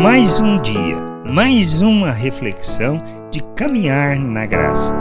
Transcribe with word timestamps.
Mais 0.00 0.38
um 0.38 0.62
dia, 0.62 0.96
mais 1.26 1.82
uma 1.82 2.12
reflexão 2.12 2.98
de 3.32 3.40
caminhar 3.56 4.16
na 4.16 4.46
graça. 4.46 4.94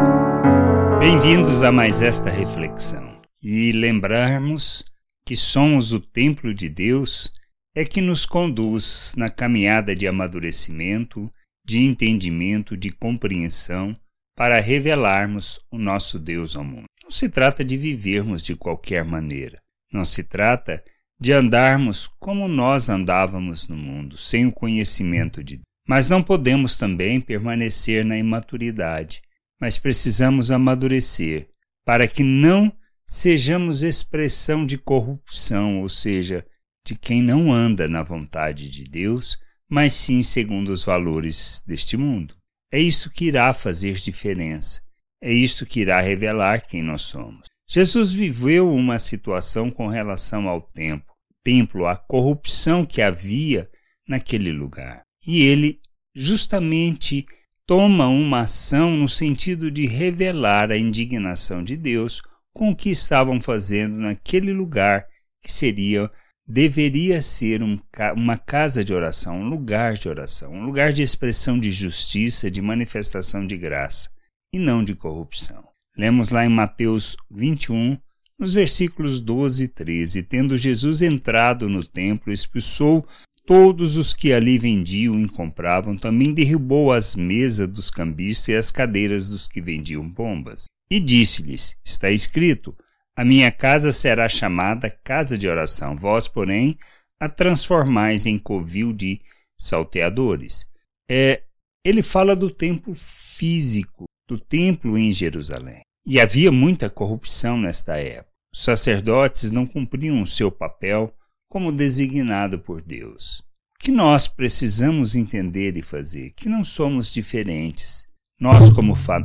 Bem-vindos 1.00 1.62
a 1.62 1.72
mais 1.72 2.02
esta 2.02 2.32
reflexão. 2.32 3.22
E 3.40 3.72
lembrarmos 3.72 4.84
que 5.24 5.36
somos 5.36 5.94
o 5.94 6.00
templo 6.00 6.52
de 6.52 6.68
Deus 6.68 7.32
é 7.76 7.86
que 7.86 8.02
nos 8.02 8.26
conduz 8.26 9.14
na 9.16 9.30
caminhada 9.30 9.96
de 9.96 10.08
amadurecimento, 10.08 11.32
de 11.64 11.84
entendimento, 11.84 12.76
de 12.76 12.90
compreensão, 12.90 13.96
para 14.36 14.60
revelarmos 14.60 15.60
o 15.70 15.78
nosso 15.78 16.18
Deus 16.18 16.56
ao 16.56 16.64
mundo. 16.64 16.86
Não 17.04 17.12
se 17.12 17.30
trata 17.30 17.64
de 17.64 17.78
vivermos 17.78 18.42
de 18.42 18.56
qualquer 18.56 19.06
maneira. 19.06 19.62
Não 19.94 20.04
se 20.04 20.24
trata 20.24 20.78
de 20.78 20.97
andarmos 21.34 22.08
como 22.20 22.48
nós 22.48 22.90
andávamos 22.90 23.68
no 23.68 23.76
mundo, 23.76 24.18
sem 24.18 24.46
o 24.46 24.52
conhecimento 24.52 25.44
de 25.44 25.56
Deus. 25.56 25.66
Mas 25.88 26.08
não 26.08 26.22
podemos 26.22 26.78
também 26.78 27.20
permanecer 27.20 28.04
na 28.04 28.18
imaturidade, 28.18 29.22
mas 29.60 29.78
precisamos 29.78 30.52
amadurecer 30.52 31.50
para 31.86 32.08
que 32.08 32.24
não 32.24 32.72
sejamos 33.06 33.84
expressão 33.84 34.66
de 34.66 34.78
corrupção, 34.78 35.82
ou 35.82 35.90
seja, 35.90 36.46
de 36.86 36.96
quem 36.96 37.22
não 37.22 37.52
anda 37.52 37.88
na 37.88 38.04
vontade 38.04 38.70
de 38.70 38.84
Deus, 38.84 39.38
mas 39.70 39.94
sim 39.94 40.22
segundo 40.22 40.70
os 40.70 40.84
valores 40.84 41.64
deste 41.66 41.96
mundo. 41.98 42.36
É 42.72 42.80
isto 42.80 43.10
que 43.10 43.26
irá 43.26 43.54
fazer 43.54 43.94
diferença. 43.94 44.82
É 45.22 45.32
isto 45.32 45.66
que 45.66 45.80
irá 45.80 46.00
revelar 46.00 46.68
quem 46.68 46.84
nós 46.84 47.02
somos. 47.02 47.47
Jesus 47.70 48.14
viveu 48.14 48.74
uma 48.74 48.98
situação 48.98 49.70
com 49.70 49.88
relação 49.88 50.48
ao 50.48 50.62
templo, 50.62 51.14
templo, 51.44 51.86
a 51.86 51.96
corrupção 51.96 52.86
que 52.86 53.02
havia 53.02 53.70
naquele 54.08 54.52
lugar. 54.52 55.02
E 55.26 55.42
ele 55.42 55.82
justamente 56.16 57.26
toma 57.66 58.08
uma 58.08 58.42
ação 58.42 58.92
no 58.92 59.08
sentido 59.08 59.70
de 59.70 59.86
revelar 59.86 60.72
a 60.72 60.78
indignação 60.78 61.62
de 61.62 61.76
Deus 61.76 62.22
com 62.54 62.72
o 62.72 62.76
que 62.76 62.90
estavam 62.90 63.42
fazendo 63.42 63.98
naquele 63.98 64.54
lugar 64.54 65.06
que 65.44 65.52
seria 65.52 66.10
deveria 66.48 67.22
ser 67.22 67.62
um, 67.62 67.78
uma 68.16 68.38
casa 68.38 68.84
de 68.84 68.94
oração, 68.94 69.42
um 69.42 69.50
lugar 69.50 69.96
de 69.96 70.08
oração, 70.08 70.54
um 70.54 70.66
lugar 70.66 70.94
de 70.94 71.04
expressão 71.04 71.60
de 71.60 71.70
justiça, 71.70 72.50
de 72.50 72.62
manifestação 72.62 73.46
de 73.46 73.58
graça, 73.58 74.10
e 74.54 74.58
não 74.58 74.82
de 74.82 74.96
corrupção. 74.96 75.68
Lemos 75.98 76.30
lá 76.30 76.46
em 76.46 76.50
Mateus 76.50 77.18
21, 77.32 77.98
nos 78.38 78.54
versículos 78.54 79.20
12 79.20 79.64
e 79.64 79.68
13: 79.68 80.24
Tendo 80.24 80.56
Jesus 80.56 81.02
entrado 81.02 81.68
no 81.68 81.84
templo, 81.84 82.32
expulsou 82.32 83.08
todos 83.48 83.98
os 83.98 84.14
que 84.14 84.32
ali 84.32 84.60
vendiam 84.60 85.20
e 85.20 85.28
compravam, 85.28 85.98
também 85.98 86.34
derrubou 86.34 86.92
as 86.92 87.16
mesas 87.16 87.68
dos 87.68 87.90
cambistas 87.90 88.50
e 88.50 88.56
as 88.56 88.70
cadeiras 88.70 89.28
dos 89.28 89.48
que 89.48 89.60
vendiam 89.60 90.08
bombas. 90.08 90.66
E 90.90 91.00
disse-lhes: 91.00 91.76
Está 91.84 92.12
escrito: 92.12 92.78
a 93.18 93.26
minha 93.26 93.52
casa 93.52 93.92
será 93.92 94.30
chamada 94.30 94.92
casa 94.92 95.36
de 95.36 95.50
oração, 95.50 95.96
vós, 95.96 96.28
porém, 96.28 96.78
a 97.20 97.28
transformais 97.28 98.28
em 98.28 98.38
covil 98.38 98.94
de 98.94 99.20
salteadores. 99.58 100.70
É, 101.10 101.42
ele 101.84 102.04
fala 102.04 102.36
do 102.36 102.52
templo 102.52 102.94
físico, 102.94 104.06
do 104.28 104.40
templo 104.40 104.96
em 104.96 105.12
Jerusalém. 105.12 105.87
E 106.10 106.22
havia 106.22 106.54
muita 106.54 106.90
corrupção 106.90 107.58
nesta 107.58 107.98
época. 107.98 108.32
Os 108.54 108.64
sacerdotes 108.64 109.52
não 109.52 109.68
cumpriam 109.68 110.22
o 110.22 110.26
seu 110.26 110.50
papel 110.50 111.14
como 111.50 111.70
designado 111.70 112.58
por 112.58 112.82
Deus. 112.82 113.40
O 113.76 113.80
que 113.84 113.92
nós 113.92 114.26
precisamos 114.26 115.18
entender 115.18 115.76
e 115.76 115.82
fazer? 115.82 116.32
Que 116.32 116.48
não 116.48 116.64
somos 116.64 117.12
diferentes. 117.14 118.08
Nós, 118.40 118.70
como, 118.70 118.96
fa 118.96 119.20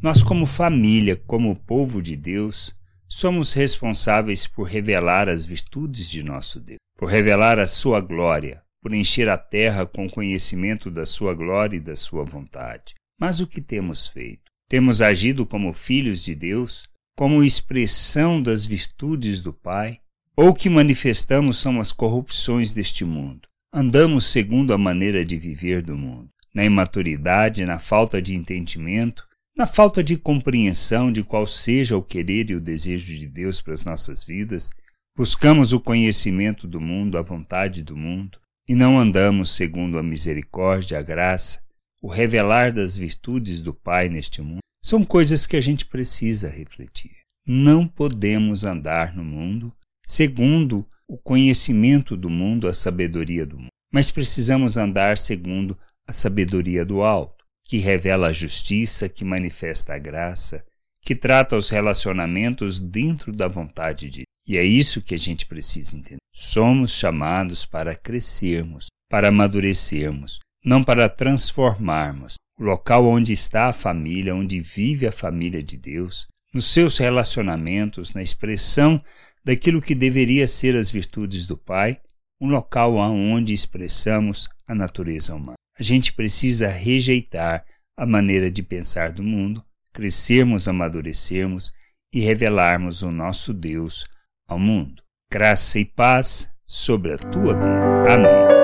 nós, 0.00 0.22
como 0.22 0.46
família, 0.46 1.16
como 1.16 1.56
povo 1.56 2.00
de 2.00 2.14
Deus, 2.14 2.72
somos 3.08 3.52
responsáveis 3.52 4.46
por 4.46 4.68
revelar 4.68 5.28
as 5.28 5.44
virtudes 5.44 6.08
de 6.08 6.22
nosso 6.22 6.60
Deus, 6.60 6.78
por 6.96 7.10
revelar 7.10 7.58
a 7.58 7.66
sua 7.66 8.00
glória, 8.00 8.62
por 8.80 8.94
encher 8.94 9.28
a 9.28 9.36
terra 9.36 9.84
com 9.84 10.08
conhecimento 10.08 10.92
da 10.92 11.04
sua 11.04 11.34
glória 11.34 11.76
e 11.76 11.80
da 11.80 11.96
sua 11.96 12.22
vontade. 12.22 12.94
Mas 13.18 13.40
o 13.40 13.48
que 13.48 13.60
temos 13.60 14.06
feito? 14.06 14.53
Temos 14.68 15.02
agido 15.02 15.44
como 15.44 15.72
filhos 15.72 16.22
de 16.22 16.34
Deus, 16.34 16.88
como 17.16 17.44
expressão 17.44 18.42
das 18.42 18.66
virtudes 18.66 19.40
do 19.42 19.52
Pai, 19.52 19.98
ou 20.36 20.48
o 20.48 20.54
que 20.54 20.68
manifestamos 20.68 21.58
são 21.58 21.78
as 21.78 21.92
corrupções 21.92 22.72
deste 22.72 23.04
mundo. 23.04 23.48
Andamos 23.72 24.26
segundo 24.26 24.72
a 24.72 24.78
maneira 24.78 25.24
de 25.24 25.36
viver 25.36 25.82
do 25.82 25.96
mundo, 25.96 26.28
na 26.54 26.64
imaturidade, 26.64 27.64
na 27.64 27.78
falta 27.78 28.20
de 28.20 28.34
entendimento, 28.34 29.26
na 29.56 29.66
falta 29.66 30.02
de 30.02 30.16
compreensão 30.16 31.12
de 31.12 31.22
qual 31.22 31.46
seja 31.46 31.96
o 31.96 32.02
querer 32.02 32.50
e 32.50 32.56
o 32.56 32.60
desejo 32.60 33.14
de 33.14 33.28
Deus 33.28 33.60
para 33.60 33.74
as 33.74 33.84
nossas 33.84 34.24
vidas, 34.24 34.70
buscamos 35.16 35.72
o 35.72 35.80
conhecimento 35.80 36.66
do 36.66 36.80
mundo, 36.80 37.16
a 37.16 37.22
vontade 37.22 37.82
do 37.82 37.96
mundo, 37.96 38.38
e 38.68 38.74
não 38.74 38.98
andamos 38.98 39.54
segundo 39.54 39.98
a 39.98 40.02
misericórdia, 40.02 40.98
a 40.98 41.02
graça, 41.02 41.62
o 42.04 42.08
revelar 42.08 42.70
das 42.70 42.98
virtudes 42.98 43.62
do 43.62 43.72
Pai 43.72 44.10
neste 44.10 44.42
mundo, 44.42 44.58
são 44.84 45.06
coisas 45.06 45.46
que 45.46 45.56
a 45.56 45.60
gente 45.60 45.86
precisa 45.86 46.50
refletir. 46.50 47.16
Não 47.46 47.88
podemos 47.88 48.62
andar 48.62 49.16
no 49.16 49.24
mundo 49.24 49.72
segundo 50.04 50.86
o 51.08 51.16
conhecimento 51.16 52.14
do 52.14 52.28
mundo, 52.28 52.68
a 52.68 52.74
sabedoria 52.74 53.46
do 53.46 53.56
mundo, 53.56 53.70
mas 53.90 54.10
precisamos 54.10 54.76
andar 54.76 55.16
segundo 55.16 55.78
a 56.06 56.12
sabedoria 56.12 56.84
do 56.84 57.00
alto 57.02 57.42
que 57.64 57.78
revela 57.78 58.28
a 58.28 58.32
justiça, 58.34 59.08
que 59.08 59.24
manifesta 59.24 59.94
a 59.94 59.98
graça, 59.98 60.62
que 61.00 61.14
trata 61.14 61.56
os 61.56 61.70
relacionamentos 61.70 62.80
dentro 62.80 63.32
da 63.32 63.48
vontade 63.48 64.10
de 64.10 64.18
Deus. 64.18 64.26
E 64.46 64.58
é 64.58 64.62
isso 64.62 65.00
que 65.00 65.14
a 65.14 65.18
gente 65.18 65.46
precisa 65.46 65.96
entender. 65.96 66.18
Somos 66.34 66.90
chamados 66.90 67.64
para 67.64 67.96
crescermos, 67.96 68.88
para 69.08 69.28
amadurecermos, 69.28 70.38
não 70.64 70.82
para 70.82 71.08
transformarmos. 71.08 72.34
O 72.58 72.64
local 72.64 73.04
onde 73.06 73.32
está 73.32 73.66
a 73.66 73.72
família, 73.72 74.34
onde 74.34 74.60
vive 74.60 75.06
a 75.06 75.12
família 75.12 75.62
de 75.62 75.76
Deus, 75.76 76.26
nos 76.52 76.72
seus 76.72 76.96
relacionamentos, 76.98 78.14
na 78.14 78.22
expressão 78.22 79.02
daquilo 79.44 79.82
que 79.82 79.94
deveria 79.94 80.46
ser 80.46 80.74
as 80.76 80.90
virtudes 80.90 81.46
do 81.46 81.56
Pai, 81.56 82.00
um 82.40 82.48
local 82.48 82.94
onde 82.94 83.52
expressamos 83.52 84.48
a 84.66 84.74
natureza 84.74 85.34
humana. 85.34 85.54
A 85.78 85.82
gente 85.82 86.12
precisa 86.12 86.68
rejeitar 86.68 87.64
a 87.96 88.06
maneira 88.06 88.50
de 88.50 88.62
pensar 88.62 89.12
do 89.12 89.22
mundo, 89.22 89.62
crescermos, 89.92 90.68
amadurecermos 90.68 91.72
e 92.12 92.20
revelarmos 92.20 93.02
o 93.02 93.10
nosso 93.10 93.52
Deus 93.52 94.04
ao 94.48 94.58
mundo. 94.58 95.02
Graça 95.30 95.78
e 95.80 95.84
paz 95.84 96.50
sobre 96.64 97.12
a 97.12 97.18
tua 97.18 97.54
vida. 97.54 98.14
Amém. 98.14 98.63